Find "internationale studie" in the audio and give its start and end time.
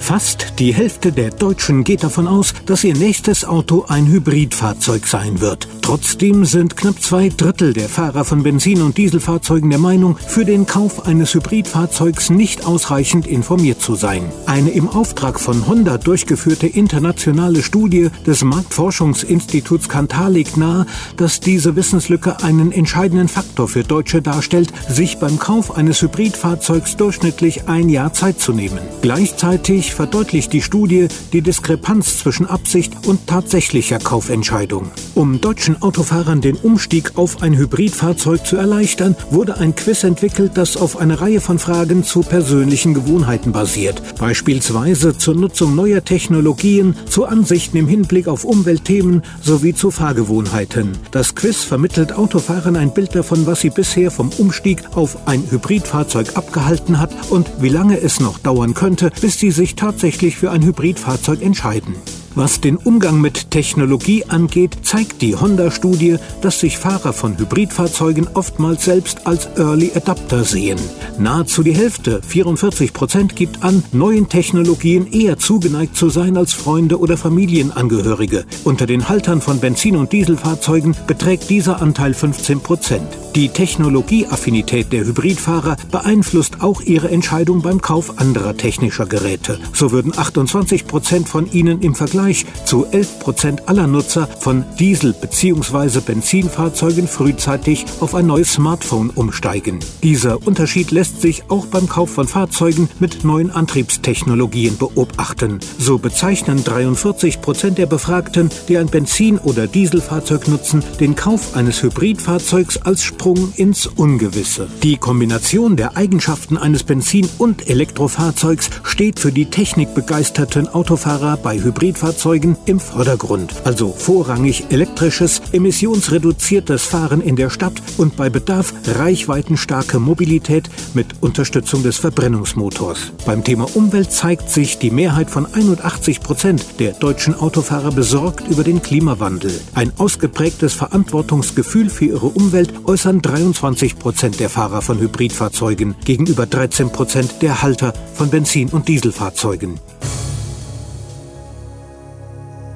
16.66-18.10